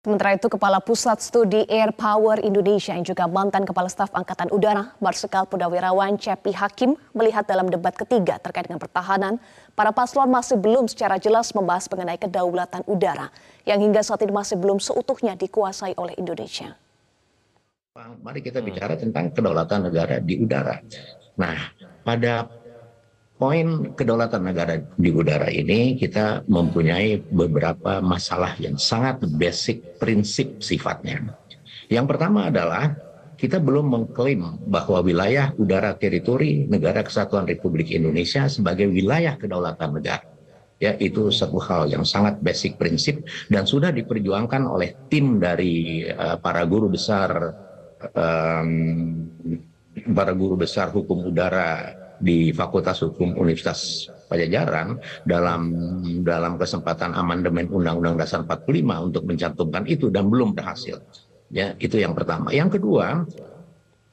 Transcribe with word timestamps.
Sementara 0.00 0.32
itu, 0.32 0.48
Kepala 0.48 0.80
Pusat 0.80 1.20
Studi 1.20 1.60
Air 1.68 1.92
Power 1.92 2.40
Indonesia 2.40 2.96
yang 2.96 3.04
juga 3.04 3.28
mantan 3.28 3.68
Kepala 3.68 3.84
Staf 3.84 4.08
Angkatan 4.16 4.48
Udara, 4.48 4.96
Marsikal 4.96 5.44
Purnawirawan 5.44 6.16
Cepi 6.16 6.56
Hakim, 6.56 6.96
melihat 7.12 7.44
dalam 7.44 7.68
debat 7.68 7.92
ketiga 7.92 8.40
terkait 8.40 8.64
dengan 8.64 8.80
pertahanan, 8.80 9.36
para 9.76 9.92
paslon 9.92 10.32
masih 10.32 10.56
belum 10.56 10.88
secara 10.88 11.20
jelas 11.20 11.52
membahas 11.52 11.84
mengenai 11.92 12.16
kedaulatan 12.16 12.80
udara, 12.88 13.28
yang 13.68 13.76
hingga 13.76 14.00
saat 14.00 14.24
ini 14.24 14.32
masih 14.32 14.56
belum 14.56 14.80
seutuhnya 14.80 15.36
dikuasai 15.36 15.92
oleh 16.00 16.16
Indonesia. 16.16 16.72
Mari 18.24 18.40
kita 18.40 18.64
bicara 18.64 18.96
tentang 18.96 19.36
kedaulatan 19.36 19.92
negara 19.92 20.16
di 20.16 20.40
udara. 20.40 20.80
Nah, 21.36 21.76
pada 22.08 22.48
poin 23.40 23.96
kedaulatan 23.96 24.52
negara 24.52 24.76
di 25.00 25.08
udara 25.08 25.48
ini 25.48 25.96
kita 25.96 26.44
mempunyai 26.44 27.24
beberapa 27.24 28.04
masalah 28.04 28.52
yang 28.60 28.76
sangat 28.76 29.24
basic 29.40 29.96
prinsip 29.96 30.60
sifatnya. 30.60 31.32
Yang 31.88 32.06
pertama 32.12 32.52
adalah 32.52 32.92
kita 33.40 33.56
belum 33.56 33.88
mengklaim 33.88 34.60
bahwa 34.68 35.00
wilayah 35.00 35.56
udara 35.56 35.96
teritori 35.96 36.68
negara 36.68 37.00
kesatuan 37.00 37.48
Republik 37.48 37.88
Indonesia 37.96 38.44
sebagai 38.52 38.92
wilayah 38.92 39.40
kedaulatan 39.40 39.96
negara. 39.96 40.28
Ya, 40.80 40.96
itu 40.96 41.28
satu 41.28 41.60
hal 41.60 41.92
yang 41.92 42.08
sangat 42.08 42.40
basic 42.40 42.80
prinsip 42.80 43.24
dan 43.52 43.68
sudah 43.68 43.92
diperjuangkan 43.92 44.64
oleh 44.64 44.96
tim 45.12 45.36
dari 45.36 46.04
uh, 46.08 46.40
para 46.40 46.64
guru 46.64 46.88
besar 46.88 47.52
um, 48.16 49.28
para 50.16 50.32
guru 50.32 50.56
besar 50.56 50.88
hukum 50.88 51.20
udara 51.28 52.00
di 52.20 52.52
Fakultas 52.52 53.00
Hukum 53.00 53.34
Universitas 53.40 54.12
Pajajaran 54.30 55.00
dalam 55.26 55.74
dalam 56.22 56.54
kesempatan 56.54 57.16
amandemen 57.18 57.66
Undang-Undang 57.66 58.22
Dasar 58.22 58.46
45 58.46 59.08
untuk 59.10 59.22
mencantumkan 59.26 59.84
itu 59.90 60.06
dan 60.12 60.30
belum 60.30 60.54
berhasil. 60.54 61.02
Ya, 61.50 61.74
itu 61.82 61.98
yang 61.98 62.14
pertama. 62.14 62.54
Yang 62.54 62.78
kedua, 62.78 63.26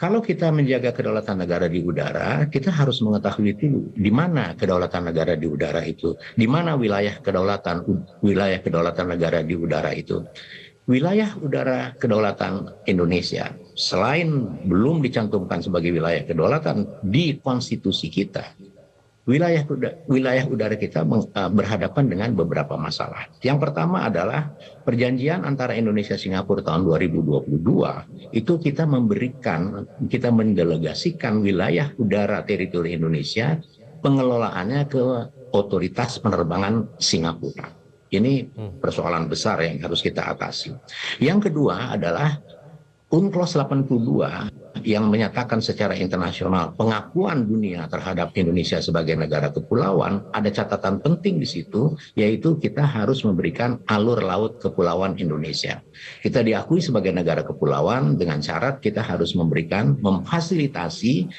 kalau 0.00 0.20
kita 0.24 0.52
menjaga 0.52 0.92
kedaulatan 0.92 1.36
negara 1.40 1.68
di 1.68 1.80
udara, 1.84 2.48
kita 2.48 2.72
harus 2.72 3.00
mengetahui 3.04 3.56
dulu 3.56 3.80
di 3.92 4.12
mana 4.12 4.56
kedaulatan 4.56 5.08
negara 5.08 5.36
di 5.36 5.48
udara 5.48 5.84
itu, 5.84 6.16
di 6.32 6.44
mana 6.48 6.76
wilayah 6.76 7.20
kedaulatan 7.20 7.84
wilayah 8.24 8.60
kedaulatan 8.60 9.06
negara 9.16 9.44
di 9.44 9.56
udara 9.56 9.92
itu 9.92 10.24
wilayah 10.86 11.34
udara 11.42 11.94
kedaulatan 11.98 12.70
Indonesia 12.86 13.50
selain 13.74 14.58
belum 14.64 15.02
dicantumkan 15.02 15.60
sebagai 15.60 15.90
wilayah 15.90 16.22
kedaulatan 16.22 16.86
di 17.02 17.36
konstitusi 17.42 18.08
kita 18.08 18.54
wilayah 19.26 19.66
wilayah 20.06 20.46
udara 20.46 20.78
kita 20.78 21.02
uh, 21.02 21.50
berhadapan 21.50 22.06
dengan 22.06 22.30
beberapa 22.38 22.78
masalah. 22.78 23.26
Yang 23.42 23.58
pertama 23.68 24.06
adalah 24.06 24.54
perjanjian 24.86 25.42
antara 25.42 25.74
Indonesia 25.74 26.14
Singapura 26.14 26.62
tahun 26.62 26.86
2022 26.86 27.50
itu 28.30 28.52
kita 28.62 28.86
memberikan 28.86 29.82
kita 30.06 30.30
mendelegasikan 30.30 31.42
wilayah 31.42 31.90
udara 31.98 32.46
teritori 32.46 32.94
Indonesia 32.94 33.58
pengelolaannya 33.98 34.86
ke 34.86 35.02
otoritas 35.50 36.22
penerbangan 36.22 36.94
Singapura. 37.02 37.85
Ini 38.10 38.46
hmm. 38.46 38.72
persoalan 38.78 39.26
besar 39.26 39.62
yang 39.66 39.82
harus 39.82 40.02
kita 40.02 40.22
atasi. 40.30 40.74
Yang 41.18 41.50
kedua 41.50 41.94
adalah 41.94 42.38
UNCLOS 43.06 43.54
82 43.54 44.82
yang 44.82 45.06
menyatakan 45.06 45.62
secara 45.62 45.94
internasional 45.94 46.74
pengakuan 46.74 47.46
dunia 47.46 47.86
terhadap 47.86 48.34
Indonesia 48.34 48.82
sebagai 48.82 49.14
negara 49.14 49.54
kepulauan, 49.54 50.26
ada 50.34 50.50
catatan 50.50 50.98
penting 50.98 51.38
di 51.38 51.46
situ, 51.48 51.94
yaitu 52.18 52.58
kita 52.58 52.82
harus 52.82 53.22
memberikan 53.22 53.78
alur 53.86 54.18
laut 54.20 54.58
kepulauan 54.58 55.14
Indonesia. 55.22 55.80
Kita 56.18 56.42
diakui 56.42 56.82
sebagai 56.82 57.14
negara 57.14 57.46
kepulauan 57.46 58.18
dengan 58.18 58.42
syarat 58.42 58.82
kita 58.82 59.06
harus 59.06 59.38
memberikan, 59.38 59.96
memfasilitasi 60.02 61.30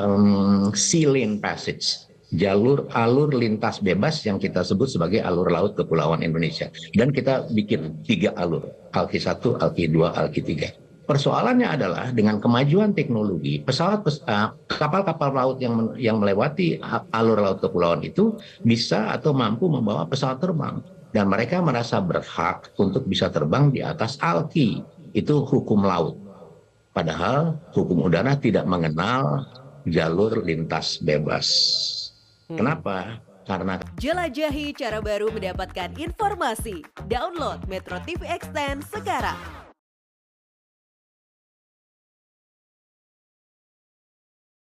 um, 0.00 0.72
sea 0.72 1.08
lane 1.08 1.36
passage 1.36 2.07
jalur 2.32 2.84
alur 2.92 3.32
lintas 3.32 3.80
bebas 3.80 4.20
yang 4.28 4.36
kita 4.36 4.60
sebut 4.60 4.88
sebagai 4.88 5.24
alur 5.24 5.48
laut 5.48 5.72
kepulauan 5.76 6.20
Indonesia. 6.20 6.68
Dan 6.92 7.12
kita 7.12 7.48
bikin 7.48 8.04
tiga 8.04 8.36
alur, 8.36 8.68
Alki 8.92 9.16
1, 9.16 9.60
Alki 9.60 9.88
2, 9.88 10.12
Alki 10.12 10.40
3. 10.44 10.88
Persoalannya 11.08 11.64
adalah 11.72 12.12
dengan 12.12 12.36
kemajuan 12.36 12.92
teknologi, 12.92 13.64
pesawat 13.64 14.04
eh, 14.28 14.48
kapal-kapal 14.68 15.32
laut 15.32 15.56
yang 15.56 15.96
yang 15.96 16.20
melewati 16.20 16.76
alur 17.16 17.40
laut 17.40 17.64
kepulauan 17.64 18.04
itu 18.04 18.36
bisa 18.60 19.08
atau 19.08 19.32
mampu 19.32 19.72
membawa 19.72 20.04
pesawat 20.04 20.36
terbang 20.36 20.84
dan 21.16 21.32
mereka 21.32 21.64
merasa 21.64 21.96
berhak 22.04 22.68
untuk 22.76 23.08
bisa 23.08 23.32
terbang 23.32 23.72
di 23.72 23.80
atas 23.80 24.20
alki 24.20 24.84
itu 25.16 25.34
hukum 25.48 25.80
laut. 25.80 26.20
Padahal 26.92 27.56
hukum 27.72 28.04
udara 28.04 28.36
tidak 28.36 28.68
mengenal 28.68 29.48
jalur 29.88 30.44
lintas 30.44 31.00
bebas. 31.00 31.48
Hmm. 32.48 32.56
Kenapa? 32.56 33.20
Karena 33.44 33.80
jelajahi 33.96 34.76
cara 34.76 35.00
baru 35.00 35.32
mendapatkan 35.32 35.96
informasi. 35.96 36.84
Download 37.08 37.64
Metro 37.68 37.96
TV 38.04 38.24
Extend 38.28 38.84
sekarang. 38.88 39.67